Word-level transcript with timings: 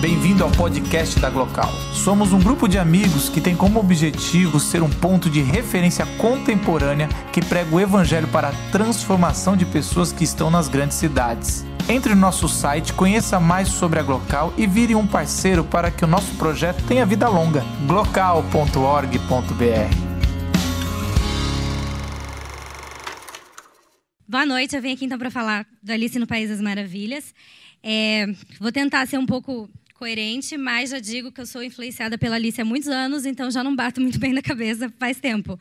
Bem-vindo 0.00 0.42
ao 0.42 0.50
podcast 0.50 1.20
da 1.20 1.28
Glocal. 1.28 1.70
Somos 1.92 2.32
um 2.32 2.40
grupo 2.40 2.66
de 2.66 2.78
amigos 2.78 3.28
que 3.28 3.38
tem 3.38 3.54
como 3.54 3.78
objetivo 3.78 4.58
ser 4.58 4.82
um 4.82 4.88
ponto 4.88 5.28
de 5.28 5.42
referência 5.42 6.06
contemporânea 6.16 7.06
que 7.30 7.44
prega 7.44 7.74
o 7.74 7.78
evangelho 7.78 8.26
para 8.28 8.48
a 8.48 8.52
transformação 8.72 9.54
de 9.54 9.66
pessoas 9.66 10.10
que 10.10 10.24
estão 10.24 10.50
nas 10.50 10.68
grandes 10.68 10.96
cidades. 10.96 11.66
Entre 11.86 12.14
no 12.14 12.20
nosso 12.22 12.48
site, 12.48 12.94
conheça 12.94 13.38
mais 13.38 13.68
sobre 13.68 14.00
a 14.00 14.02
Glocal 14.02 14.54
e 14.56 14.66
vire 14.66 14.94
um 14.94 15.06
parceiro 15.06 15.62
para 15.64 15.90
que 15.90 16.02
o 16.02 16.08
nosso 16.08 16.34
projeto 16.36 16.82
tenha 16.88 17.04
vida 17.04 17.28
longa. 17.28 17.62
glocal.org.br 17.86 19.20
Boa 24.26 24.46
noite, 24.46 24.74
eu 24.74 24.80
vim 24.80 24.94
aqui 24.94 25.04
então 25.04 25.18
para 25.18 25.30
falar 25.30 25.66
do 25.82 25.92
Alice 25.92 26.18
no 26.18 26.26
País 26.26 26.48
das 26.48 26.62
Maravilhas. 26.62 27.34
É, 27.82 28.26
vou 28.58 28.72
tentar 28.72 29.06
ser 29.06 29.18
um 29.18 29.26
pouco 29.26 29.68
coerente, 30.00 30.56
mas 30.56 30.88
já 30.88 30.98
digo 30.98 31.30
que 31.30 31.42
eu 31.42 31.46
sou 31.46 31.62
influenciada 31.62 32.16
pela 32.16 32.36
Alice 32.36 32.58
há 32.58 32.64
muitos 32.64 32.88
anos, 32.88 33.26
então 33.26 33.50
já 33.50 33.62
não 33.62 33.76
bato 33.76 34.00
muito 34.00 34.18
bem 34.18 34.32
na 34.32 34.40
cabeça 34.40 34.90
faz 34.98 35.20
tempo. 35.20 35.60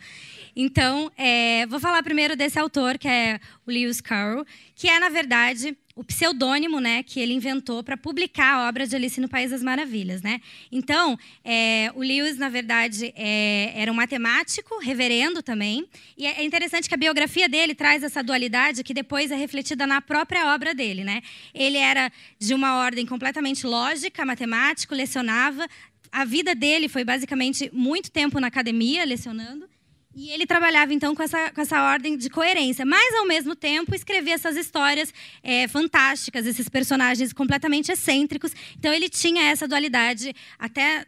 Então, 0.55 1.11
é, 1.17 1.65
vou 1.67 1.79
falar 1.79 2.01
primeiro 2.03 2.35
desse 2.35 2.59
autor, 2.59 2.97
que 2.97 3.07
é 3.07 3.39
o 3.65 3.71
Lewis 3.71 4.01
Carroll, 4.01 4.45
que 4.75 4.87
é, 4.87 4.99
na 4.99 5.09
verdade, 5.09 5.77
o 5.99 6.03
pseudônimo 6.03 6.79
né, 6.79 7.03
que 7.03 7.19
ele 7.19 7.33
inventou 7.33 7.83
para 7.83 7.97
publicar 7.97 8.53
a 8.53 8.69
obra 8.69 8.87
de 8.87 8.95
Alice 8.95 9.19
no 9.19 9.27
País 9.27 9.51
das 9.51 9.61
Maravilhas. 9.61 10.21
Né? 10.21 10.39
Então, 10.71 11.19
é, 11.43 11.91
o 11.93 11.99
Lewis, 11.99 12.37
na 12.37 12.47
verdade, 12.47 13.13
é, 13.17 13.73
era 13.75 13.91
um 13.91 13.95
matemático, 13.95 14.79
reverendo 14.79 15.43
também. 15.43 15.85
E 16.17 16.25
é 16.25 16.43
interessante 16.45 16.87
que 16.87 16.95
a 16.95 16.97
biografia 16.97 17.49
dele 17.49 17.75
traz 17.75 18.01
essa 18.01 18.23
dualidade 18.23 18.81
que 18.81 18.93
depois 18.93 19.29
é 19.29 19.35
refletida 19.35 19.85
na 19.85 19.99
própria 19.99 20.53
obra 20.53 20.73
dele. 20.73 21.03
Né? 21.03 21.21
Ele 21.53 21.77
era 21.77 22.09
de 22.39 22.53
uma 22.53 22.77
ordem 22.77 23.05
completamente 23.05 23.67
lógica, 23.67 24.25
matemático, 24.25 24.95
lecionava. 24.95 25.67
A 26.09 26.23
vida 26.23 26.55
dele 26.55 26.87
foi 26.87 27.03
basicamente 27.03 27.69
muito 27.73 28.09
tempo 28.09 28.39
na 28.39 28.47
academia, 28.47 29.03
lecionando. 29.03 29.68
E 30.15 30.31
ele 30.31 30.45
trabalhava 30.45 30.93
então 30.93 31.13
com 31.13 31.21
essa, 31.21 31.51
com 31.51 31.61
essa 31.61 31.81
ordem 31.83 32.17
de 32.17 32.29
coerência, 32.29 32.83
mas 32.83 33.13
ao 33.15 33.27
mesmo 33.27 33.55
tempo 33.55 33.93
escrevia 33.93 34.33
essas 34.33 34.57
histórias 34.57 35.13
é, 35.43 35.67
fantásticas, 35.67 36.47
esses 36.47 36.67
personagens 36.67 37.31
completamente 37.31 37.91
excêntricos. 37.91 38.51
Então 38.77 38.91
ele 38.91 39.07
tinha 39.07 39.43
essa 39.43 39.67
dualidade, 39.67 40.33
até 40.57 41.05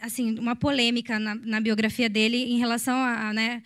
assim 0.00 0.38
uma 0.38 0.56
polêmica 0.56 1.18
na, 1.18 1.34
na 1.34 1.60
biografia 1.60 2.08
dele 2.08 2.36
em 2.36 2.58
relação 2.58 2.96
a 2.96 3.32
né, 3.32 3.62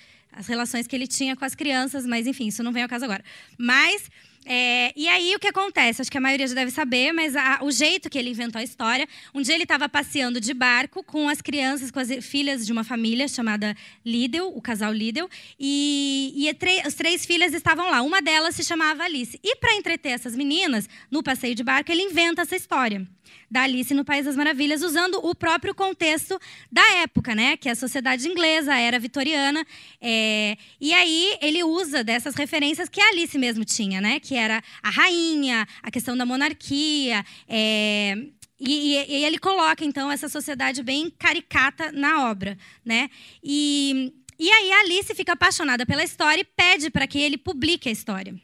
relações 0.47 0.87
que 0.87 0.97
ele 0.97 1.07
tinha 1.07 1.37
com 1.37 1.45
as 1.45 1.55
crianças, 1.55 2.07
mas 2.07 2.27
enfim, 2.27 2.49
isso 2.49 2.63
não 2.63 2.73
vem 2.73 2.83
ao 2.83 2.89
caso 2.89 3.05
agora. 3.05 3.25
Mas 3.57 4.11
é, 4.45 4.93
e 4.97 5.09
aí 5.09 5.35
o 5.37 5.39
que 5.39 5.49
acontece? 5.49 6.03
Acho 6.03 6.11
que 6.11 6.19
a 6.19 6.21
maioria 6.21 6.47
já 6.47 6.55
deve 6.55 6.71
saber, 6.71 7.13
mas 7.13 7.37
a, 7.37 7.61
o 7.63 7.71
jeito 7.71 8.11
que 8.11 8.19
ele 8.19 8.31
inventou 8.31 8.59
a 8.61 8.63
história. 8.63 9.09
Um 9.33 9.41
dia 9.41 9.55
ele 9.55 9.63
estava 9.63 9.89
passeando 9.89 10.41
de 10.41 10.53
barco 10.53 11.03
com 11.03 11.29
as 11.29 11.41
crianças, 11.41 11.91
com 11.91 12.01
as 12.01 12.09
filhas 12.25 12.67
de 12.67 12.73
uma 12.73 12.83
família 12.83 13.29
chamada 13.29 13.77
Lidl, 14.05 14.49
o 14.55 14.61
casal 14.61 14.93
Lidl, 14.93 15.29
e, 15.59 16.33
e 16.35 16.81
as 16.85 16.95
três 16.95 17.25
filhas 17.25 17.55
estavam 17.55 17.91
lá. 17.91 18.03
Uma 18.03 18.21
delas 18.21 18.57
se 18.57 18.65
chamava 18.65 19.05
Alice. 19.05 19.39
E 19.43 19.57
para 19.57 19.75
entreter 19.75 20.13
essas 20.13 20.35
meninas, 20.35 20.89
no 21.11 21.23
passeio 21.23 21.55
de 21.55 21.63
barco, 21.63 21.93
ele 21.93 22.03
inventa 22.03 22.43
essa 22.43 22.57
história 22.57 23.07
da 23.51 23.63
Alice 23.63 23.93
no 23.93 24.05
País 24.05 24.25
das 24.25 24.37
Maravilhas, 24.37 24.83
usando 24.83 25.17
o 25.25 25.35
próprio 25.35 25.75
contexto 25.75 26.39
da 26.71 26.83
época, 27.03 27.35
né? 27.35 27.57
Que 27.57 27.69
é 27.69 27.73
a 27.73 27.77
sociedade 27.77 28.27
inglesa, 28.27 28.73
a 28.73 28.79
era 28.79 28.99
vitoriana. 28.99 29.67
É... 30.01 30.57
E 30.81 30.93
aí 30.93 31.37
ele 31.41 31.63
usa 31.63 32.03
dessas 32.03 32.35
referências 32.35 32.89
que 32.89 33.01
a 33.01 33.09
Alice 33.09 33.37
mesmo 33.39 33.65
tinha, 33.65 34.01
né? 34.01 34.21
Que 34.21 34.35
era 34.35 34.63
a 34.83 34.91
rainha, 34.91 35.67
a 35.83 35.91
questão 35.91 36.17
da 36.17 36.25
monarquia. 36.25 37.25
É... 37.49 38.17
E, 38.65 38.95
e, 38.95 39.19
e, 39.19 39.25
ele 39.25 39.39
coloca, 39.39 39.85
então, 39.85 40.11
essa 40.11 40.29
sociedade 40.29 40.85
bem 40.85 41.11
caricata 41.11 41.91
na 41.91 42.31
obra, 42.31 42.57
né? 42.85 43.11
E, 43.43 44.13
e 44.39 44.49
aí 44.51 44.73
a 44.73 44.81
Alice 44.81 45.13
fica 45.17 45.33
apaixonada 45.33 45.85
pela 45.85 46.05
história 46.05 46.41
e 46.41 46.45
pede 46.45 46.89
para 46.89 47.07
que 47.09 47.21
ele 47.21 47.37
publique 47.37 47.89
a 47.89 47.93
história, 47.93 48.35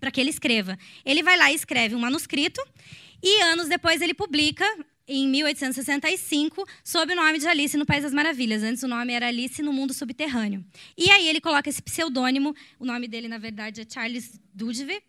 para 0.00 0.10
que 0.10 0.18
ele 0.18 0.30
escreva. 0.30 0.78
Ele 1.04 1.22
vai 1.22 1.36
lá 1.36 1.52
e 1.52 1.54
escreve 1.54 1.94
um 1.94 2.00
manuscrito 2.00 2.60
e 3.22 3.42
anos 3.42 3.68
depois 3.68 4.00
ele 4.00 4.14
publica, 4.14 4.64
em 5.06 5.28
1865, 5.28 6.66
sob 6.84 7.12
o 7.12 7.16
nome 7.16 7.38
de 7.38 7.46
Alice 7.46 7.76
no 7.76 7.84
País 7.84 8.02
das 8.02 8.12
Maravilhas. 8.12 8.62
Antes 8.62 8.82
o 8.82 8.88
nome 8.88 9.12
era 9.12 9.26
Alice 9.26 9.60
no 9.62 9.72
Mundo 9.72 9.92
Subterrâneo. 9.92 10.64
E 10.96 11.10
aí 11.10 11.28
ele 11.28 11.40
coloca 11.40 11.68
esse 11.68 11.82
pseudônimo, 11.82 12.54
o 12.78 12.84
nome 12.84 13.08
dele, 13.08 13.26
na 13.26 13.38
verdade, 13.38 13.80
é 13.80 13.86
Charles 13.88 14.40
Dudley. 14.54 15.02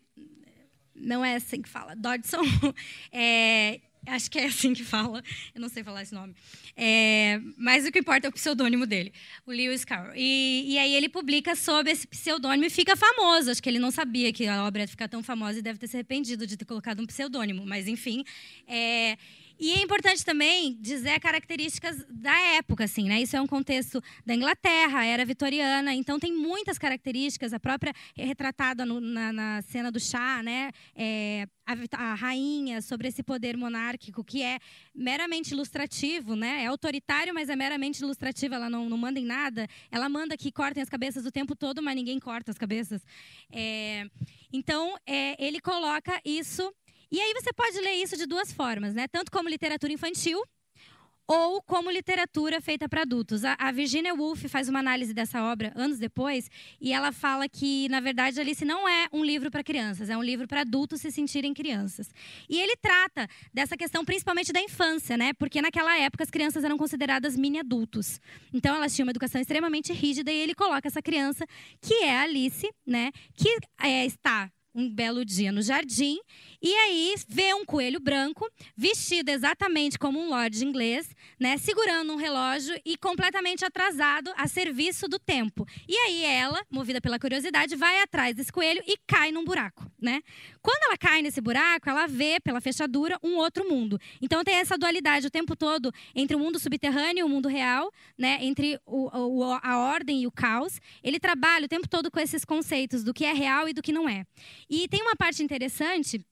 Não 0.94 1.24
é 1.24 1.36
assim 1.36 1.62
que 1.62 1.68
fala, 1.68 1.94
Dodson. 1.94 2.42
É, 3.12 3.80
Acho 4.06 4.30
que 4.30 4.38
é 4.38 4.46
assim 4.46 4.74
que 4.74 4.82
fala. 4.82 5.22
Eu 5.54 5.60
não 5.60 5.68
sei 5.68 5.84
falar 5.84 6.02
esse 6.02 6.14
nome. 6.14 6.34
É, 6.76 7.40
mas 7.56 7.86
o 7.86 7.92
que 7.92 8.00
importa 8.00 8.26
é 8.26 8.30
o 8.30 8.32
pseudônimo 8.32 8.86
dele, 8.86 9.12
o 9.46 9.52
Lewis 9.52 9.84
Carroll. 9.84 10.14
E, 10.16 10.72
e, 10.72 10.78
aí 10.78 10.94
ele 10.94 11.08
publica 11.08 11.54
sob 11.54 11.90
esse 11.90 12.06
pseudônimo 12.06 12.64
e 12.64 12.70
fica 12.70 12.96
famoso. 12.96 13.50
Acho 13.50 13.62
que 13.62 13.68
ele 13.68 13.78
não 13.78 13.90
sabia 13.90 14.32
que 14.32 14.46
a 14.46 14.64
obra 14.64 14.82
ia 14.82 14.88
ficar 14.88 15.08
tão 15.08 15.22
famosa 15.22 15.58
e 15.58 15.62
deve 15.62 15.78
ter 15.78 15.86
se 15.86 15.96
arrependido 15.96 16.46
de 16.46 16.56
ter 16.56 16.64
colocado 16.64 17.00
um 17.00 17.06
pseudônimo. 17.06 17.64
Mas, 17.64 17.86
enfim. 17.86 18.24
É, 18.66 19.16
e 19.62 19.74
é 19.74 19.80
importante 19.80 20.24
também 20.24 20.76
dizer 20.80 21.20
características 21.20 22.04
da 22.10 22.36
época, 22.56 22.82
assim, 22.82 23.08
né? 23.08 23.22
Isso 23.22 23.36
é 23.36 23.40
um 23.40 23.46
contexto 23.46 24.02
da 24.26 24.34
Inglaterra, 24.34 25.04
era 25.04 25.24
vitoriana, 25.24 25.94
então 25.94 26.18
tem 26.18 26.32
muitas 26.32 26.78
características. 26.78 27.52
A 27.52 27.60
própria 27.60 27.94
é 28.18 28.24
retratada 28.24 28.84
no, 28.84 29.00
na, 29.00 29.32
na, 29.32 29.62
cena 29.62 29.92
do 29.92 30.00
chá, 30.00 30.42
né? 30.42 30.72
É, 30.96 31.46
a, 31.64 31.76
a, 32.10 32.14
rainha 32.14 32.82
sobre 32.82 33.06
esse 33.06 33.22
poder 33.22 33.56
monárquico 33.56 34.24
que 34.24 34.42
é 34.42 34.58
meramente 34.92 35.54
ilustrativo, 35.54 36.34
né? 36.34 36.64
É 36.64 36.66
autoritário, 36.66 37.32
mas 37.32 37.48
é 37.48 37.54
meramente 37.54 38.02
ilustrativo. 38.02 38.56
Ela 38.56 38.68
não, 38.68 38.88
não 38.88 38.98
manda 38.98 39.20
em 39.20 39.24
nada. 39.24 39.68
Ela 39.92 40.08
manda 40.08 40.36
que 40.36 40.50
cortem 40.50 40.82
as 40.82 40.88
cabeças 40.88 41.24
o 41.24 41.30
tempo 41.30 41.54
todo, 41.54 41.80
mas 41.80 41.94
ninguém 41.94 42.18
corta 42.18 42.50
as 42.50 42.58
cabeças. 42.58 43.00
É, 43.48 44.10
então, 44.52 44.96
é, 45.06 45.36
ele 45.38 45.60
coloca 45.60 46.20
isso 46.24 46.74
e 47.12 47.20
aí 47.20 47.34
você 47.34 47.52
pode 47.52 47.78
ler 47.78 48.02
isso 48.02 48.16
de 48.16 48.24
duas 48.24 48.50
formas, 48.50 48.94
né? 48.94 49.06
Tanto 49.06 49.30
como 49.30 49.48
literatura 49.48 49.92
infantil 49.92 50.42
ou 51.26 51.62
como 51.62 51.90
literatura 51.90 52.60
feita 52.60 52.88
para 52.88 53.02
adultos. 53.02 53.44
A, 53.44 53.54
a, 53.58 53.70
Virginia 53.70 54.14
Woolf 54.14 54.44
faz 54.48 54.68
uma 54.68 54.78
análise 54.78 55.14
dessa 55.14 55.42
obra 55.44 55.72
anos 55.76 55.98
depois 55.98 56.50
e 56.80 56.92
ela 56.92 57.12
fala 57.12 57.48
que, 57.48 57.88
na 57.90 58.00
verdade, 58.00 58.40
Alice 58.40 58.64
não 58.64 58.88
é 58.88 59.08
um 59.12 59.24
livro 59.24 59.50
para 59.50 59.62
crianças, 59.62 60.08
é 60.10 60.16
um 60.16 60.22
livro 60.22 60.48
para 60.48 60.62
adultos 60.62 61.02
se 61.02 61.10
sentirem 61.10 61.54
crianças. 61.54 62.10
E 62.48 62.58
ele 62.58 62.76
trata 62.76 63.28
dessa 63.52 63.76
questão 63.76 64.04
principalmente 64.04 64.52
da 64.52 64.60
infância, 64.60 65.16
né? 65.16 65.32
Porque 65.34 65.62
naquela 65.62 65.98
época 65.98 66.24
as 66.24 66.30
crianças 66.30 66.64
eram 66.64 66.78
consideradas 66.78 67.36
mini 67.36 67.58
adultos. 67.58 68.20
Então 68.52 68.74
elas 68.74 68.94
tinham 68.94 69.06
uma 69.06 69.12
educação 69.12 69.40
extremamente 69.40 69.92
rígida 69.92 70.32
e 70.32 70.36
ele 70.36 70.54
coloca 70.54 70.88
essa 70.88 71.02
criança 71.02 71.46
que 71.80 71.94
é 72.04 72.18
Alice, 72.18 72.68
né? 72.86 73.12
Que 73.34 73.58
é, 73.80 74.06
está 74.06 74.50
um 74.74 74.88
belo 74.88 75.24
dia 75.24 75.52
no 75.52 75.62
jardim 75.62 76.18
e 76.64 76.72
aí 76.76 77.14
vê 77.26 77.52
um 77.54 77.64
coelho 77.64 77.98
branco, 77.98 78.48
vestido 78.76 79.30
exatamente 79.30 79.98
como 79.98 80.20
um 80.20 80.28
lord 80.28 80.64
inglês, 80.64 81.10
né, 81.38 81.58
segurando 81.58 82.12
um 82.12 82.16
relógio 82.16 82.80
e 82.84 82.96
completamente 82.96 83.64
atrasado 83.64 84.32
a 84.36 84.46
serviço 84.46 85.08
do 85.08 85.18
tempo. 85.18 85.66
E 85.88 85.96
aí 85.96 86.24
ela, 86.24 86.64
movida 86.70 87.00
pela 87.00 87.18
curiosidade, 87.18 87.74
vai 87.74 88.00
atrás 88.00 88.36
desse 88.36 88.52
coelho 88.52 88.80
e 88.86 88.96
cai 89.08 89.32
num 89.32 89.44
buraco, 89.44 89.90
né? 90.00 90.20
Quando 90.62 90.84
ela 90.84 90.96
cai 90.96 91.20
nesse 91.20 91.40
buraco, 91.40 91.90
ela 91.90 92.06
vê 92.06 92.38
pela 92.38 92.60
fechadura 92.60 93.18
um 93.24 93.34
outro 93.38 93.68
mundo. 93.68 93.98
Então 94.20 94.44
tem 94.44 94.54
essa 94.54 94.78
dualidade 94.78 95.26
o 95.26 95.30
tempo 95.30 95.56
todo 95.56 95.92
entre 96.14 96.36
o 96.36 96.38
mundo 96.38 96.60
subterrâneo 96.60 97.22
e 97.22 97.24
o 97.24 97.28
mundo 97.28 97.48
real, 97.48 97.90
né, 98.16 98.38
entre 98.40 98.78
o, 98.86 99.08
o, 99.18 99.58
a 99.60 99.78
ordem 99.78 100.22
e 100.22 100.26
o 100.28 100.30
caos. 100.30 100.80
Ele 101.02 101.18
trabalha 101.18 101.64
o 101.64 101.68
tempo 101.68 101.88
todo 101.88 102.08
com 102.08 102.20
esses 102.20 102.44
conceitos 102.44 103.02
do 103.02 103.12
que 103.12 103.24
é 103.24 103.32
real 103.32 103.68
e 103.68 103.72
do 103.72 103.82
que 103.82 103.92
não 103.92 104.08
é. 104.08 104.24
E 104.68 104.88
tem 104.88 105.02
uma 105.02 105.16
parte 105.16 105.42
interessante 105.42 106.24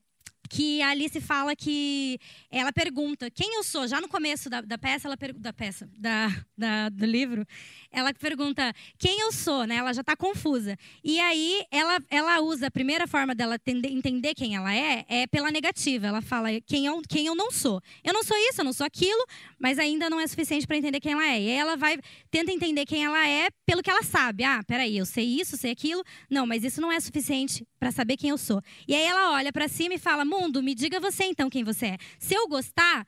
que 0.51 0.81
a 0.81 0.89
Alice 0.89 1.21
fala 1.21 1.55
que 1.55 2.19
ela 2.51 2.73
pergunta 2.73 3.31
quem 3.31 3.55
eu 3.55 3.63
sou. 3.63 3.87
Já 3.87 4.01
no 4.01 4.09
começo 4.09 4.49
da, 4.49 4.59
da 4.59 4.77
peça, 4.77 5.07
ela 5.07 5.17
da 5.37 5.53
peça, 5.53 5.89
da, 5.97 6.27
da, 6.57 6.89
do 6.89 7.05
livro, 7.05 7.47
ela 7.89 8.13
pergunta 8.13 8.73
quem 8.97 9.21
eu 9.21 9.31
sou, 9.31 9.65
né? 9.65 9.75
Ela 9.75 9.93
já 9.93 10.01
está 10.01 10.13
confusa. 10.13 10.77
E 11.01 11.21
aí 11.21 11.65
ela, 11.71 11.99
ela 12.09 12.41
usa 12.41 12.67
a 12.67 12.71
primeira 12.71 13.07
forma 13.07 13.33
dela 13.33 13.57
tender, 13.57 13.93
entender 13.93 14.35
quem 14.35 14.53
ela 14.53 14.75
é 14.75 15.05
é 15.07 15.25
pela 15.25 15.49
negativa. 15.51 16.07
Ela 16.07 16.21
fala 16.21 16.49
quem 16.65 16.85
eu, 16.85 17.01
quem 17.07 17.27
eu 17.27 17.35
não 17.35 17.49
sou. 17.49 17.81
Eu 18.03 18.11
não 18.11 18.23
sou 18.23 18.35
isso, 18.49 18.59
eu 18.59 18.65
não 18.65 18.73
sou 18.73 18.85
aquilo, 18.85 19.25
mas 19.57 19.79
ainda 19.79 20.09
não 20.09 20.19
é 20.19 20.27
suficiente 20.27 20.67
para 20.67 20.75
entender 20.75 20.99
quem 20.99 21.13
ela 21.13 21.25
é. 21.25 21.41
E 21.41 21.49
aí 21.49 21.57
ela 21.57 21.77
vai 21.77 21.97
tenta 22.29 22.51
entender 22.51 22.85
quem 22.85 23.05
ela 23.05 23.25
é 23.25 23.49
pelo 23.65 23.81
que 23.81 23.89
ela 23.89 24.03
sabe. 24.03 24.43
Ah, 24.43 24.61
peraí, 24.67 24.97
eu 24.97 25.05
sei 25.05 25.39
isso, 25.39 25.55
sei 25.55 25.71
aquilo. 25.71 26.03
Não, 26.29 26.45
mas 26.45 26.65
isso 26.65 26.81
não 26.81 26.91
é 26.91 26.99
suficiente 26.99 27.65
para 27.79 27.91
saber 27.91 28.17
quem 28.17 28.31
eu 28.31 28.37
sou. 28.37 28.61
E 28.85 28.93
aí 28.93 29.03
ela 29.03 29.31
olha 29.31 29.53
para 29.53 29.69
cima 29.69 29.95
e 29.95 29.97
fala: 29.97 30.25
mundo, 30.41 30.63
me 30.63 30.73
diga 30.73 30.99
você 30.99 31.25
então 31.25 31.49
quem 31.49 31.63
você 31.63 31.87
é. 31.87 31.97
Se 32.19 32.33
eu 32.33 32.47
gostar, 32.47 33.05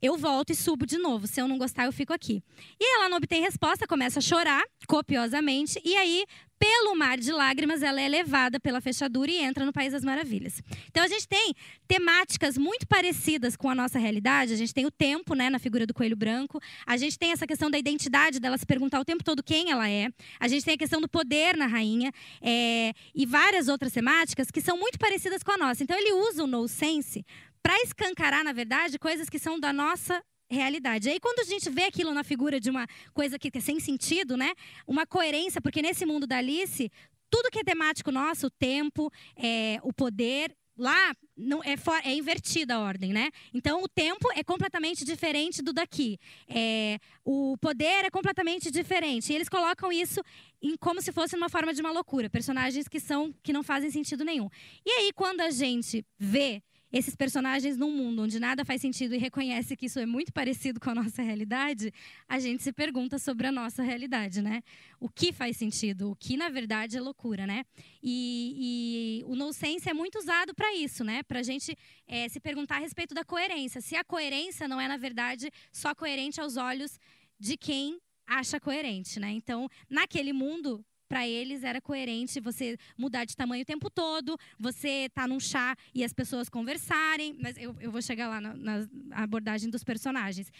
eu 0.00 0.16
volto 0.16 0.50
e 0.50 0.54
subo 0.54 0.86
de 0.86 0.98
novo. 0.98 1.26
Se 1.26 1.40
eu 1.40 1.48
não 1.48 1.58
gostar, 1.58 1.86
eu 1.86 1.92
fico 1.92 2.12
aqui. 2.12 2.42
E 2.78 2.96
ela 2.96 3.08
não 3.08 3.16
obtém 3.16 3.42
resposta, 3.42 3.86
começa 3.86 4.18
a 4.18 4.22
chorar 4.22 4.62
copiosamente. 4.86 5.80
E 5.84 5.96
aí, 5.96 6.24
pelo 6.58 6.94
mar 6.96 7.18
de 7.18 7.32
lágrimas, 7.32 7.82
ela 7.82 8.00
é 8.00 8.08
levada 8.08 8.58
pela 8.58 8.80
fechadura 8.80 9.30
e 9.30 9.38
entra 9.38 9.64
no 9.64 9.72
País 9.72 9.92
das 9.92 10.04
Maravilhas. 10.04 10.62
Então 10.88 11.02
a 11.02 11.08
gente 11.08 11.28
tem 11.28 11.54
temáticas 11.86 12.56
muito 12.56 12.86
parecidas 12.86 13.56
com 13.56 13.68
a 13.68 13.74
nossa 13.74 13.98
realidade. 13.98 14.52
A 14.52 14.56
gente 14.56 14.72
tem 14.72 14.86
o 14.86 14.90
tempo, 14.90 15.34
né, 15.34 15.50
na 15.50 15.58
figura 15.58 15.86
do 15.86 15.94
coelho 15.94 16.16
branco. 16.16 16.60
A 16.86 16.96
gente 16.96 17.18
tem 17.18 17.32
essa 17.32 17.46
questão 17.46 17.70
da 17.70 17.78
identidade 17.78 18.40
dela 18.40 18.56
se 18.56 18.66
perguntar 18.66 19.00
o 19.00 19.04
tempo 19.04 19.22
todo 19.22 19.42
quem 19.42 19.70
ela 19.70 19.88
é. 19.88 20.08
A 20.40 20.48
gente 20.48 20.64
tem 20.64 20.74
a 20.74 20.78
questão 20.78 21.00
do 21.00 21.08
poder 21.08 21.56
na 21.56 21.66
rainha 21.66 22.12
é, 22.40 22.92
e 23.14 23.26
várias 23.26 23.68
outras 23.68 23.92
temáticas 23.92 24.50
que 24.50 24.60
são 24.60 24.78
muito 24.78 24.98
parecidas 24.98 25.42
com 25.42 25.52
a 25.52 25.58
nossa. 25.58 25.82
Então 25.82 25.96
ele 25.96 26.12
usa 26.12 26.44
o 26.44 26.46
no 26.46 26.66
sense 26.66 27.24
para 27.62 27.76
escancarar, 27.82 28.44
na 28.44 28.52
verdade, 28.52 28.98
coisas 28.98 29.28
que 29.28 29.38
são 29.38 29.58
da 29.58 29.72
nossa 29.72 30.22
realidade. 30.50 31.08
Aí 31.08 31.20
quando 31.20 31.40
a 31.40 31.44
gente 31.44 31.68
vê 31.70 31.84
aquilo 31.84 32.12
na 32.12 32.24
figura 32.24 32.60
de 32.60 32.70
uma 32.70 32.86
coisa 33.12 33.38
que 33.38 33.50
é 33.52 33.60
sem 33.60 33.80
sentido, 33.80 34.36
né? 34.36 34.52
Uma 34.86 35.06
coerência, 35.06 35.60
porque 35.60 35.82
nesse 35.82 36.06
mundo 36.06 36.26
da 36.26 36.38
Alice, 36.38 36.90
tudo 37.30 37.50
que 37.50 37.58
é 37.58 37.64
temático 37.64 38.12
nosso, 38.12 38.46
o 38.46 38.50
tempo, 38.50 39.10
é, 39.36 39.78
o 39.82 39.92
poder, 39.92 40.54
lá 40.76 41.14
não 41.36 41.62
é, 41.64 41.76
for, 41.76 41.98
é 42.04 42.12
invertida 42.12 42.74
a 42.74 42.80
ordem, 42.80 43.12
né? 43.12 43.30
Então 43.52 43.82
o 43.82 43.88
tempo 43.88 44.28
é 44.34 44.44
completamente 44.44 45.04
diferente 45.04 45.62
do 45.62 45.72
daqui. 45.72 46.18
É, 46.48 46.98
o 47.24 47.56
poder 47.58 48.04
é 48.04 48.10
completamente 48.10 48.70
diferente. 48.70 49.32
E 49.32 49.34
eles 49.34 49.48
colocam 49.48 49.92
isso 49.92 50.20
em, 50.62 50.76
como 50.76 51.00
se 51.00 51.12
fosse 51.12 51.36
uma 51.36 51.48
forma 51.48 51.72
de 51.74 51.80
uma 51.80 51.90
loucura, 51.90 52.30
personagens 52.30 52.88
que 52.88 53.00
são 53.00 53.34
que 53.42 53.52
não 53.52 53.62
fazem 53.62 53.90
sentido 53.90 54.24
nenhum. 54.24 54.48
E 54.84 54.90
aí 54.90 55.12
quando 55.12 55.40
a 55.40 55.50
gente 55.50 56.04
vê 56.18 56.62
esses 56.92 57.16
personagens 57.16 57.76
num 57.76 57.90
mundo 57.90 58.22
onde 58.22 58.38
nada 58.38 58.64
faz 58.64 58.80
sentido 58.80 59.14
e 59.14 59.18
reconhece 59.18 59.76
que 59.76 59.86
isso 59.86 59.98
é 59.98 60.06
muito 60.06 60.32
parecido 60.32 60.78
com 60.78 60.90
a 60.90 60.94
nossa 60.94 61.22
realidade, 61.22 61.92
a 62.28 62.38
gente 62.38 62.62
se 62.62 62.72
pergunta 62.72 63.18
sobre 63.18 63.46
a 63.46 63.52
nossa 63.52 63.82
realidade, 63.82 64.40
né? 64.40 64.62
O 65.00 65.08
que 65.08 65.32
faz 65.32 65.56
sentido? 65.56 66.10
O 66.10 66.16
que 66.16 66.36
na 66.36 66.48
verdade 66.48 66.96
é 66.96 67.00
loucura, 67.00 67.46
né? 67.46 67.64
E, 68.02 69.22
e 69.22 69.24
o 69.26 69.34
nonsense 69.34 69.88
é 69.88 69.94
muito 69.94 70.18
usado 70.18 70.54
para 70.54 70.74
isso, 70.74 71.02
né? 71.04 71.22
Para 71.22 71.40
a 71.40 71.42
gente 71.42 71.76
é, 72.06 72.28
se 72.28 72.40
perguntar 72.40 72.76
a 72.76 72.80
respeito 72.80 73.14
da 73.14 73.24
coerência. 73.24 73.80
Se 73.80 73.96
a 73.96 74.04
coerência 74.04 74.68
não 74.68 74.80
é 74.80 74.86
na 74.86 74.96
verdade 74.96 75.50
só 75.72 75.94
coerente 75.94 76.40
aos 76.40 76.56
olhos 76.56 76.98
de 77.38 77.56
quem 77.56 77.98
acha 78.26 78.58
coerente, 78.60 79.20
né? 79.20 79.30
Então, 79.30 79.68
naquele 79.88 80.32
mundo, 80.32 80.84
para 81.08 81.26
eles 81.26 81.62
era 81.64 81.80
coerente 81.80 82.40
você 82.40 82.76
mudar 82.96 83.24
de 83.24 83.36
tamanho 83.36 83.62
o 83.62 83.66
tempo 83.66 83.88
todo, 83.90 84.38
você 84.58 85.08
tá 85.14 85.26
num 85.26 85.40
chá 85.40 85.76
e 85.94 86.04
as 86.04 86.12
pessoas 86.12 86.48
conversarem, 86.48 87.36
mas 87.40 87.56
eu, 87.56 87.76
eu 87.80 87.90
vou 87.90 88.02
chegar 88.02 88.28
lá 88.28 88.40
na, 88.40 88.54
na 88.54 88.88
abordagem 89.12 89.70
dos 89.70 89.84
personagens. 89.84 90.50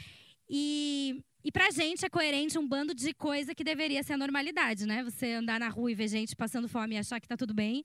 E, 0.48 1.22
e 1.44 1.50
pra 1.50 1.70
gente 1.70 2.04
é 2.04 2.08
coerente 2.08 2.58
um 2.58 2.66
bando 2.66 2.94
de 2.94 3.12
coisa 3.12 3.54
que 3.54 3.64
deveria 3.64 4.02
ser 4.02 4.12
a 4.14 4.18
normalidade, 4.18 4.86
né? 4.86 5.02
Você 5.02 5.32
andar 5.32 5.58
na 5.58 5.68
rua 5.68 5.90
e 5.90 5.94
ver 5.94 6.08
gente 6.08 6.36
passando 6.36 6.68
fome 6.68 6.94
e 6.94 6.98
achar 6.98 7.20
que 7.20 7.28
tá 7.28 7.36
tudo 7.36 7.52
bem. 7.52 7.84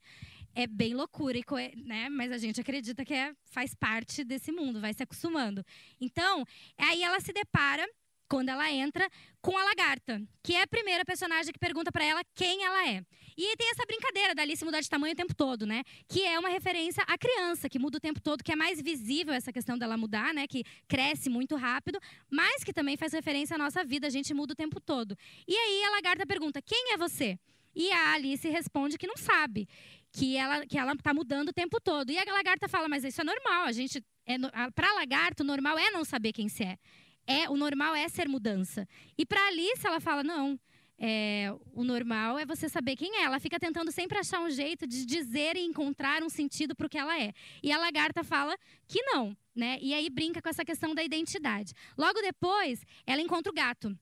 É 0.54 0.68
bem 0.68 0.94
loucura, 0.94 1.40
né? 1.84 2.10
Mas 2.10 2.31
a 2.31 2.38
gente 2.38 2.60
acredita 2.60 3.06
que 3.06 3.13
é, 3.13 3.34
faz 3.46 3.74
parte 3.74 4.24
desse 4.24 4.52
mundo, 4.52 4.81
vai 4.81 4.94
se 4.94 5.02
acostumando. 5.02 5.66
Então, 6.00 6.46
aí 6.78 7.02
ela 7.04 7.19
se 7.19 7.31
depara 7.31 7.88
quando 8.31 8.48
ela 8.48 8.72
entra 8.72 9.10
com 9.42 9.57
a 9.57 9.63
lagarta, 9.66 10.22
que 10.42 10.56
é 10.56 10.62
a 10.62 10.68
primeira 10.68 11.04
personagem 11.04 11.51
que 11.51 11.60
pergunta 11.60 11.92
para 11.92 12.06
ela 12.06 12.22
quem 12.33 12.63
ela 12.63 12.88
é. 12.88 13.04
E 13.38 13.57
tem 13.57 13.69
essa 13.72 13.86
brincadeira 13.86 14.33
da 14.33 14.42
Alice 14.42 14.63
mudar 14.63 14.80
de 14.80 14.89
tamanho 14.89 15.12
o 15.12 15.18
tempo 15.18 15.36
todo, 15.36 15.66
né? 15.66 15.83
Que 16.07 16.24
é 16.24 16.39
uma 16.39 16.48
referência 16.48 17.04
à 17.07 17.18
criança, 17.18 17.68
que 17.68 17.78
muda 17.78 17.98
o 17.98 18.00
tempo 18.00 18.22
todo, 18.22 18.42
que 18.42 18.54
é 18.54 18.56
mais 18.56 18.81
visível 18.81 19.33
essa 19.33 19.51
questão 19.51 19.78
dela 19.78 19.98
mudar, 19.98 20.33
né? 20.33 20.48
Que 20.48 20.63
cresce 20.88 21.30
muito 21.30 21.57
rápido, 21.57 22.00
mas 22.30 22.63
que 22.63 22.72
também 22.72 22.95
faz 22.95 23.12
referência 23.12 23.56
à 23.56 23.57
nossa 23.57 23.83
vida, 23.83 24.07
a 24.07 24.10
gente 24.10 24.34
muda 24.34 24.54
o 24.54 24.56
tempo 24.56 24.80
todo. 24.80 25.18
E 25.45 25.54
aí 25.54 25.84
a 25.84 25.92
lagarta 25.92 26.25
pergunta: 26.25 26.62
quem 26.62 26.94
é 26.94 26.98
você? 26.98 27.38
E 27.75 27.92
a 27.92 28.13
Alice 28.13 28.48
responde 28.48 28.98
que 28.98 29.07
não 29.07 29.18
sabe, 29.18 29.68
que 30.10 30.38
ela 30.38 30.66
que 30.66 30.77
ela 30.77 30.95
tá 30.95 31.13
mudando 31.13 31.50
o 31.50 31.54
tempo 31.54 31.81
todo. 31.81 32.10
E 32.12 32.18
a 32.18 32.24
lagarta 32.31 32.69
fala: 32.69 32.88
"Mas 32.88 33.04
isso 33.04 33.19
é 33.19 33.25
normal, 33.25 33.66
a 33.66 33.74
gente 33.74 34.01
é 34.25 34.38
para 34.74 34.94
lagarto 34.94 35.44
normal 35.44 35.77
é 35.77 35.92
não 35.92 36.06
saber 36.06 36.31
quem 36.31 36.48
você 36.48 36.63
é 36.63 36.77
é 37.31 37.50
o 37.50 37.56
normal 37.56 37.95
é 37.95 38.07
ser 38.10 38.28
mudança. 38.28 38.88
E 39.18 39.25
para 39.25 39.48
Alice 39.48 39.86
ela 39.86 40.00
fala 40.00 40.24
não. 40.24 40.60
É, 41.04 41.51
o 41.74 41.83
normal 41.83 42.38
é 42.38 42.45
você 42.45 42.69
saber 42.69 42.95
quem 42.95 43.18
é. 43.18 43.24
Ela 43.24 43.39
fica 43.39 43.60
tentando 43.60 43.92
sempre 43.92 44.19
achar 44.19 44.39
um 44.39 44.51
jeito 44.51 44.86
de 44.86 45.04
dizer 45.04 45.56
e 45.56 45.66
encontrar 45.66 46.22
um 46.22 46.30
sentido 46.30 46.75
para 46.75 46.86
o 46.86 46.89
que 46.89 46.98
ela 46.98 47.19
é. 47.19 47.33
E 47.63 47.72
a 47.72 47.78
lagarta 47.78 48.24
fala 48.24 48.56
que 48.88 49.01
não, 49.01 49.36
né? 49.56 49.80
E 49.81 49.95
aí 49.95 50.10
brinca 50.12 50.42
com 50.42 50.50
essa 50.50 50.63
questão 50.63 50.94
da 50.94 51.04
identidade. 51.04 51.74
Logo 51.98 52.22
depois, 52.22 52.83
ela 53.07 53.19
encontra 53.19 53.51
o 53.51 53.56
gato. 53.56 53.98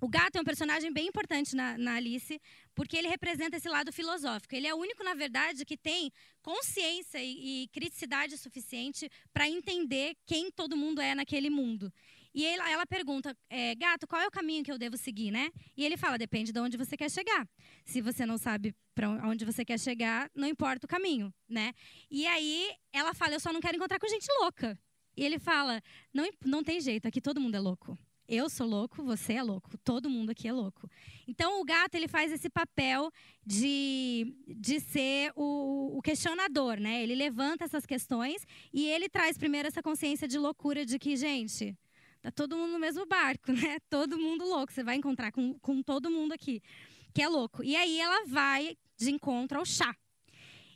O 0.00 0.08
gato 0.08 0.38
é 0.38 0.40
um 0.40 0.44
personagem 0.44 0.92
bem 0.92 1.08
importante 1.08 1.56
na, 1.56 1.76
na, 1.76 1.96
Alice, 1.96 2.40
porque 2.72 2.96
ele 2.96 3.08
representa 3.08 3.56
esse 3.56 3.68
lado 3.68 3.92
filosófico. 3.92 4.54
Ele 4.54 4.68
é 4.68 4.72
o 4.72 4.78
único, 4.78 5.02
na 5.02 5.12
verdade, 5.12 5.64
que 5.64 5.76
tem 5.76 6.12
consciência 6.40 7.18
e, 7.22 7.64
e 7.64 7.68
criticidade 7.68 8.38
suficiente 8.38 9.10
para 9.32 9.48
entender 9.48 10.16
quem 10.24 10.52
todo 10.52 10.76
mundo 10.76 11.00
é 11.00 11.16
naquele 11.16 11.50
mundo. 11.50 11.92
E 12.38 12.46
ela, 12.46 12.70
ela 12.70 12.86
pergunta, 12.86 13.36
é, 13.50 13.74
gato, 13.74 14.06
qual 14.06 14.22
é 14.22 14.26
o 14.28 14.30
caminho 14.30 14.62
que 14.62 14.70
eu 14.70 14.78
devo 14.78 14.96
seguir, 14.96 15.32
né? 15.32 15.50
E 15.76 15.84
ele 15.84 15.96
fala, 15.96 16.16
depende 16.16 16.52
de 16.52 16.60
onde 16.60 16.76
você 16.76 16.96
quer 16.96 17.10
chegar. 17.10 17.48
Se 17.84 18.00
você 18.00 18.24
não 18.24 18.38
sabe 18.38 18.72
para 18.94 19.10
onde 19.26 19.44
você 19.44 19.64
quer 19.64 19.76
chegar, 19.76 20.30
não 20.36 20.46
importa 20.46 20.86
o 20.86 20.88
caminho, 20.88 21.34
né? 21.48 21.72
E 22.08 22.28
aí 22.28 22.70
ela 22.92 23.12
fala, 23.12 23.34
eu 23.34 23.40
só 23.40 23.52
não 23.52 23.60
quero 23.60 23.76
encontrar 23.76 23.98
com 23.98 24.06
gente 24.06 24.28
louca. 24.38 24.78
E 25.16 25.24
ele 25.24 25.40
fala, 25.40 25.82
não, 26.14 26.30
não 26.44 26.62
tem 26.62 26.80
jeito, 26.80 27.08
aqui 27.08 27.20
todo 27.20 27.40
mundo 27.40 27.56
é 27.56 27.58
louco. 27.58 27.98
Eu 28.28 28.48
sou 28.48 28.68
louco, 28.68 29.02
você 29.02 29.32
é 29.32 29.42
louco, 29.42 29.76
todo 29.78 30.08
mundo 30.08 30.30
aqui 30.30 30.46
é 30.46 30.52
louco. 30.52 30.88
Então 31.26 31.60
o 31.60 31.64
gato 31.64 31.96
ele 31.96 32.06
faz 32.06 32.30
esse 32.30 32.48
papel 32.48 33.10
de, 33.44 34.32
de 34.46 34.78
ser 34.78 35.32
o, 35.34 35.98
o, 35.98 36.00
questionador, 36.00 36.78
né? 36.78 37.02
Ele 37.02 37.16
levanta 37.16 37.64
essas 37.64 37.84
questões 37.84 38.46
e 38.72 38.86
ele 38.86 39.08
traz 39.08 39.36
primeiro 39.36 39.66
essa 39.66 39.82
consciência 39.82 40.28
de 40.28 40.38
loucura 40.38 40.86
de 40.86 41.00
que, 41.00 41.16
gente, 41.16 41.76
Tá 42.20 42.30
todo 42.30 42.56
mundo 42.56 42.72
no 42.72 42.78
mesmo 42.78 43.06
barco, 43.06 43.52
né? 43.52 43.78
Todo 43.88 44.18
mundo 44.18 44.44
louco. 44.44 44.72
Você 44.72 44.82
vai 44.82 44.96
encontrar 44.96 45.32
com, 45.32 45.58
com 45.60 45.82
todo 45.82 46.10
mundo 46.10 46.32
aqui, 46.32 46.62
que 47.14 47.22
é 47.22 47.28
louco. 47.28 47.62
E 47.62 47.76
aí 47.76 48.00
ela 48.00 48.26
vai 48.26 48.76
de 48.96 49.10
encontro 49.10 49.58
ao 49.58 49.64
chá. 49.64 49.94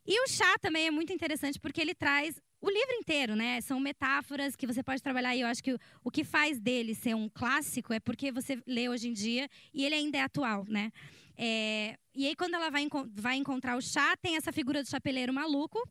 E 0.07 0.21
o 0.25 0.29
chá 0.29 0.57
também 0.61 0.87
é 0.87 0.91
muito 0.91 1.13
interessante 1.13 1.61
porque 1.61 1.81
ele 1.81 1.95
traz 1.95 2.41
o 2.61 2.71
livro 2.71 2.95
inteiro, 2.95 3.35
né? 3.35 3.61
São 3.61 3.79
metáforas 3.81 4.55
que 4.57 4.67
você 4.67 4.83
pode 4.83 5.03
trabalhar. 5.03 5.35
E 5.35 5.41
eu 5.41 5.47
acho 5.47 5.63
que 5.63 5.73
o, 5.73 5.79
o 6.05 6.11
que 6.11 6.25
faz 6.25 6.61
dele 6.61 6.95
ser 6.95 7.15
um 7.15 7.29
clássico 7.29 7.93
é 7.93 8.01
porque 8.01 8.31
você 8.31 8.61
lê 8.67 8.89
hoje 8.89 9.09
em 9.09 9.13
dia 9.13 9.49
e 9.75 9.85
ele 9.85 9.95
ainda 9.95 10.19
é 10.19 10.23
atual, 10.23 10.65
né? 10.69 10.93
É, 11.37 11.97
e 12.15 12.27
aí, 12.27 12.37
quando 12.37 12.55
ela 12.55 12.71
vai, 12.71 12.87
vai 13.15 13.37
encontrar 13.37 13.77
o 13.77 13.81
chá, 13.81 14.17
tem 14.17 14.37
essa 14.37 14.53
figura 14.53 14.83
do 14.83 14.89
chapeleiro 14.89 15.33
maluco, 15.33 15.83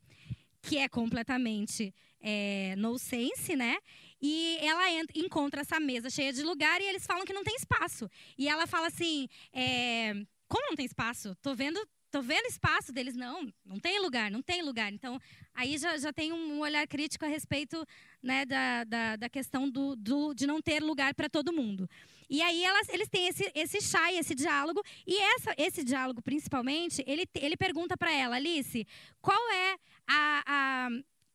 que 0.61 0.77
é 0.77 0.87
completamente 0.87 1.93
é, 2.21 2.75
no 2.77 2.97
sense, 2.97 3.55
né? 3.55 3.77
E 4.21 4.57
ela 4.61 4.89
entra, 4.91 5.17
encontra 5.17 5.61
essa 5.61 5.79
mesa 5.79 6.09
cheia 6.09 6.31
de 6.31 6.43
lugar 6.43 6.79
e 6.79 6.85
eles 6.85 7.05
falam 7.05 7.25
que 7.25 7.33
não 7.33 7.43
tem 7.43 7.55
espaço. 7.55 8.09
E 8.37 8.47
ela 8.47 8.67
fala 8.67 8.87
assim: 8.87 9.27
é, 9.51 10.13
como 10.47 10.67
não 10.69 10.75
tem 10.75 10.85
espaço? 10.85 11.35
Tô 11.41 11.55
vendo. 11.55 11.79
Tô 12.11 12.21
vendo 12.21 12.45
espaço 12.45 12.91
deles, 12.91 13.15
não, 13.15 13.49
não 13.65 13.79
tem 13.79 13.97
lugar, 14.01 14.29
não 14.29 14.41
tem 14.41 14.61
lugar. 14.61 14.91
Então, 14.91 15.17
aí 15.55 15.77
já, 15.77 15.97
já 15.97 16.11
tem 16.11 16.33
um 16.33 16.59
olhar 16.59 16.85
crítico 16.85 17.23
a 17.23 17.27
respeito 17.29 17.87
né, 18.21 18.45
da, 18.45 18.83
da, 18.83 19.15
da 19.15 19.29
questão 19.29 19.69
do, 19.69 19.95
do, 19.95 20.33
de 20.33 20.45
não 20.45 20.61
ter 20.61 20.83
lugar 20.83 21.15
para 21.15 21.29
todo 21.29 21.53
mundo. 21.53 21.89
E 22.29 22.41
aí 22.41 22.65
elas, 22.65 22.89
eles 22.89 23.07
têm 23.07 23.27
esse, 23.27 23.49
esse 23.55 23.79
chá 23.79 24.11
e 24.11 24.17
esse 24.17 24.35
diálogo. 24.35 24.83
E 25.07 25.17
essa, 25.35 25.55
esse 25.57 25.85
diálogo, 25.85 26.21
principalmente, 26.21 27.01
ele, 27.07 27.25
ele 27.33 27.55
pergunta 27.55 27.95
para 27.95 28.11
ela, 28.11 28.35
Alice, 28.35 28.85
qual 29.21 29.49
é 29.51 29.77
a, 30.05 30.43
a 30.45 30.89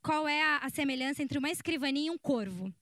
qual 0.06 0.28
é 0.28 0.40
a, 0.40 0.58
a 0.58 0.70
semelhança 0.70 1.20
entre 1.20 1.36
uma 1.36 1.50
escrivaninha 1.50 2.06
e 2.06 2.10
um 2.10 2.16
corvo. 2.16 2.72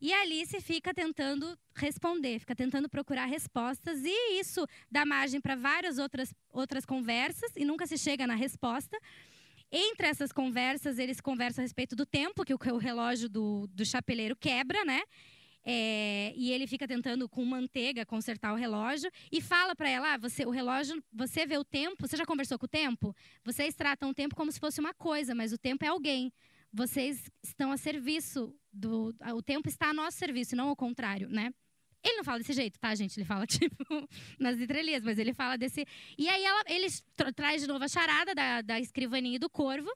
E 0.00 0.12
Alice 0.12 0.60
fica 0.60 0.92
tentando 0.92 1.56
responder, 1.76 2.40
fica 2.40 2.56
tentando 2.56 2.88
procurar 2.88 3.26
respostas, 3.26 4.02
e 4.04 4.40
isso 4.40 4.66
dá 4.90 5.06
margem 5.06 5.40
para 5.40 5.54
várias 5.54 5.96
outras, 5.96 6.34
outras 6.52 6.84
conversas, 6.84 7.52
e 7.56 7.64
nunca 7.64 7.86
se 7.86 7.96
chega 7.96 8.26
na 8.26 8.34
resposta. 8.34 8.98
Entre 9.70 10.08
essas 10.08 10.32
conversas, 10.32 10.98
eles 10.98 11.20
conversam 11.20 11.62
a 11.62 11.64
respeito 11.64 11.94
do 11.94 12.04
tempo, 12.04 12.44
que 12.44 12.52
o, 12.52 12.58
o 12.74 12.78
relógio 12.78 13.28
do, 13.28 13.68
do 13.68 13.84
chapeleiro 13.84 14.34
quebra, 14.34 14.84
né? 14.84 15.02
É, 15.64 16.32
e 16.36 16.52
ele 16.52 16.66
fica 16.66 16.86
tentando 16.86 17.28
com 17.28 17.44
manteiga 17.44 18.04
consertar 18.04 18.52
o 18.52 18.56
relógio 18.56 19.10
e 19.30 19.40
fala 19.40 19.74
para 19.74 19.88
ela: 19.88 20.14
ah, 20.14 20.18
você, 20.18 20.44
o 20.44 20.50
relógio, 20.50 21.02
você 21.12 21.46
vê 21.46 21.58
o 21.58 21.64
tempo, 21.64 22.06
você 22.06 22.16
já 22.16 22.26
conversou 22.26 22.58
com 22.58 22.66
o 22.66 22.68
tempo? 22.68 23.14
Vocês 23.44 23.74
tratam 23.74 24.10
o 24.10 24.14
tempo 24.14 24.34
como 24.34 24.50
se 24.50 24.60
fosse 24.60 24.80
uma 24.80 24.94
coisa, 24.94 25.34
mas 25.34 25.52
o 25.52 25.58
tempo 25.58 25.84
é 25.84 25.88
alguém 25.88 26.32
vocês 26.76 27.30
estão 27.42 27.72
a 27.72 27.76
serviço 27.78 28.54
do. 28.70 29.14
O 29.34 29.42
tempo 29.42 29.66
está 29.66 29.88
a 29.88 29.94
nosso 29.94 30.18
serviço, 30.18 30.54
não 30.54 30.68
ao 30.68 30.76
contrário, 30.76 31.28
né? 31.30 31.50
Ele 32.04 32.18
não 32.18 32.24
fala 32.24 32.38
desse 32.38 32.52
jeito, 32.52 32.78
tá, 32.78 32.94
gente? 32.94 33.18
Ele 33.18 33.24
fala, 33.24 33.46
tipo, 33.48 34.08
nas 34.38 34.60
entrelinhas, 34.60 35.02
mas 35.02 35.18
ele 35.18 35.32
fala 35.32 35.56
desse. 35.56 35.86
E 36.18 36.28
aí 36.28 36.44
ela, 36.44 36.62
ele 36.68 36.86
tra 37.16 37.32
traz 37.32 37.62
de 37.62 37.66
novo 37.66 37.82
a 37.82 37.88
charada 37.88 38.34
da, 38.34 38.60
da 38.60 38.78
escrivaninha 38.78 39.36
e 39.36 39.38
do 39.38 39.48
corvo. 39.48 39.90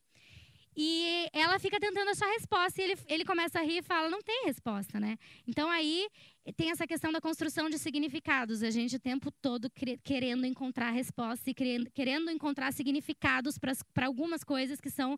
E 0.75 1.29
ela 1.35 1.59
fica 1.59 1.79
tentando 1.79 2.11
achar 2.11 2.27
resposta 2.31 2.81
e 2.81 2.85
ele, 2.85 2.99
ele 3.09 3.25
começa 3.25 3.59
a 3.59 3.63
rir 3.63 3.79
e 3.79 3.83
fala: 3.83 4.09
não 4.09 4.23
tem 4.23 4.47
resposta, 4.47 4.99
né? 4.99 5.19
Então 5.47 5.69
aí 5.69 6.09
tem 6.57 6.71
essa 6.71 6.87
questão 6.87 7.13
da 7.13 7.21
construção 7.21 7.69
de 7.69 7.79
significados. 7.79 8.63
A 8.63 8.71
gente 8.71 8.97
o 8.97 9.01
tempo 9.01 9.31
todo 9.31 9.71
querendo 10.03 10.47
encontrar 10.47 10.91
respostas 10.91 11.47
e 11.49 11.55
querendo 11.55 12.31
encontrar 12.31 12.73
significados 12.73 13.59
para 13.59 14.07
algumas 14.07 14.43
coisas 14.43 14.81
que 14.81 14.91
são 14.91 15.17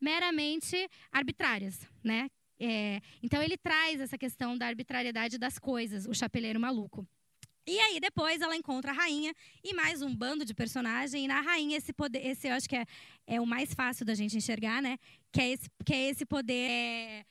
meramente 0.00 0.88
arbitrárias, 1.12 1.86
né? 2.02 2.28
É, 2.58 3.00
então 3.22 3.42
ele 3.42 3.56
traz 3.56 4.00
essa 4.00 4.16
questão 4.16 4.56
da 4.56 4.66
arbitrariedade 4.66 5.36
das 5.36 5.58
coisas, 5.58 6.06
o 6.06 6.14
chapeleiro 6.14 6.60
maluco. 6.60 7.06
E 7.66 7.78
aí 7.78 8.00
depois 8.00 8.40
ela 8.40 8.56
encontra 8.56 8.90
a 8.90 8.94
rainha 8.94 9.32
e 9.62 9.72
mais 9.72 10.02
um 10.02 10.14
bando 10.14 10.44
de 10.44 10.52
personagens. 10.52 11.14
E 11.14 11.28
na 11.28 11.40
rainha 11.40 11.76
esse 11.76 11.92
poder, 11.92 12.24
esse 12.26 12.48
eu 12.48 12.54
acho 12.54 12.68
que 12.68 12.76
é, 12.76 12.84
é 13.26 13.40
o 13.40 13.46
mais 13.46 13.72
fácil 13.72 14.04
da 14.04 14.14
gente 14.14 14.36
enxergar, 14.36 14.82
né? 14.82 14.98
Que 15.30 15.40
é 15.40 15.50
esse, 15.50 15.70
que 15.84 15.94
é 15.94 16.08
esse 16.10 16.26
poder 16.26 16.70
é, 16.70 17.24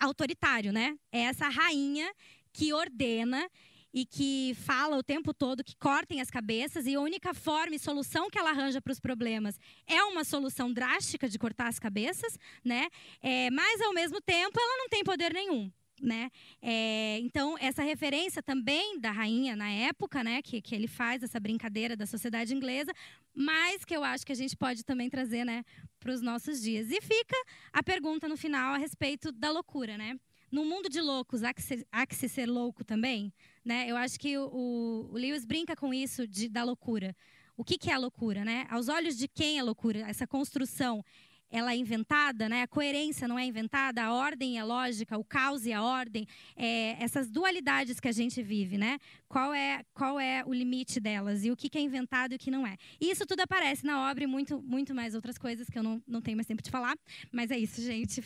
autoritário, 0.00 0.72
né? 0.72 0.96
É 1.12 1.20
essa 1.20 1.48
rainha 1.48 2.12
que 2.52 2.72
ordena 2.72 3.48
e 3.92 4.04
que 4.04 4.54
fala 4.64 4.96
o 4.96 5.02
tempo 5.02 5.32
todo 5.32 5.64
que 5.64 5.74
cortem 5.76 6.20
as 6.20 6.30
cabeças 6.30 6.86
e 6.86 6.94
a 6.94 7.00
única 7.00 7.32
forma 7.32 7.74
e 7.74 7.78
solução 7.78 8.28
que 8.30 8.38
ela 8.38 8.50
arranja 8.50 8.80
para 8.80 8.92
os 8.92 9.00
problemas 9.00 9.58
é 9.86 10.02
uma 10.02 10.24
solução 10.24 10.72
drástica 10.72 11.28
de 11.28 11.38
cortar 11.38 11.68
as 11.68 11.78
cabeças, 11.78 12.38
né? 12.64 12.88
É, 13.22 13.50
mas 13.50 13.80
ao 13.80 13.92
mesmo 13.92 14.20
tempo 14.20 14.60
ela 14.60 14.76
não 14.78 14.88
tem 14.88 15.02
poder 15.02 15.32
nenhum 15.32 15.70
né? 16.00 16.30
É, 16.62 17.18
então 17.20 17.56
essa 17.60 17.82
referência 17.82 18.42
também 18.42 18.98
da 18.98 19.10
rainha 19.10 19.56
na 19.56 19.70
época, 19.70 20.22
né, 20.22 20.42
que, 20.42 20.60
que 20.60 20.74
ele 20.74 20.86
faz 20.86 21.22
essa 21.22 21.38
brincadeira 21.38 21.96
da 21.96 22.06
sociedade 22.06 22.54
inglesa, 22.54 22.92
mas 23.34 23.84
que 23.84 23.94
eu 23.94 24.02
acho 24.02 24.26
que 24.26 24.32
a 24.32 24.36
gente 24.36 24.56
pode 24.56 24.84
também 24.84 25.08
trazer, 25.08 25.44
né, 25.44 25.64
para 26.00 26.12
os 26.12 26.20
nossos 26.20 26.60
dias. 26.60 26.90
E 26.90 27.00
fica 27.00 27.36
a 27.72 27.82
pergunta 27.82 28.28
no 28.28 28.36
final 28.36 28.74
a 28.74 28.78
respeito 28.78 29.32
da 29.32 29.50
loucura, 29.50 29.96
né? 29.96 30.18
No 30.50 30.64
mundo 30.64 30.88
de 30.88 31.00
loucos, 31.00 31.42
há 31.42 31.52
que 31.52 31.60
ser, 31.60 31.86
há 31.92 32.06
que 32.06 32.14
ser 32.14 32.46
louco 32.46 32.82
também, 32.82 33.32
né? 33.62 33.86
Eu 33.86 33.96
acho 33.96 34.18
que 34.18 34.38
o, 34.38 35.08
o 35.10 35.12
Lewis 35.12 35.44
brinca 35.44 35.76
com 35.76 35.92
isso 35.92 36.26
de, 36.26 36.48
da 36.48 36.64
loucura. 36.64 37.14
O 37.54 37.64
que, 37.64 37.76
que 37.76 37.90
é 37.90 37.94
a 37.94 37.98
loucura, 37.98 38.44
né? 38.44 38.66
Aos 38.70 38.88
olhos 38.88 39.16
de 39.16 39.28
quem 39.28 39.58
é 39.58 39.62
loucura? 39.62 39.98
Essa 40.08 40.26
construção 40.26 41.04
ela 41.50 41.72
é 41.72 41.76
inventada, 41.76 42.48
né? 42.48 42.62
A 42.62 42.68
coerência 42.68 43.26
não 43.26 43.38
é 43.38 43.44
inventada, 43.44 44.02
a 44.02 44.12
ordem 44.12 44.58
é 44.58 44.64
lógica, 44.64 45.16
o 45.16 45.24
caos 45.24 45.66
e 45.66 45.72
a 45.72 45.82
ordem, 45.82 46.26
é, 46.56 47.02
essas 47.02 47.30
dualidades 47.30 48.00
que 48.00 48.08
a 48.08 48.12
gente 48.12 48.42
vive, 48.42 48.76
né? 48.76 48.98
Qual 49.28 49.52
é 49.54 49.84
qual 49.94 50.18
é 50.20 50.42
o 50.46 50.52
limite 50.52 51.00
delas 51.00 51.44
e 51.44 51.50
o 51.50 51.56
que 51.56 51.76
é 51.76 51.80
inventado 51.80 52.32
e 52.32 52.36
o 52.36 52.38
que 52.38 52.50
não 52.50 52.66
é? 52.66 52.76
E 53.00 53.10
isso 53.10 53.26
tudo 53.26 53.40
aparece 53.40 53.84
na 53.84 54.10
obra 54.10 54.24
e 54.24 54.26
muito 54.26 54.60
muito 54.62 54.94
mais 54.94 55.14
outras 55.14 55.38
coisas 55.38 55.68
que 55.68 55.78
eu 55.78 55.82
não, 55.82 56.02
não 56.06 56.20
tenho 56.20 56.36
mais 56.36 56.46
tempo 56.46 56.62
de 56.62 56.70
falar, 56.70 56.96
mas 57.32 57.50
é 57.50 57.58
isso, 57.58 57.80
gente. 57.82 58.20